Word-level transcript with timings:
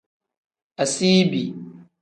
Asiibi. 0.81 1.43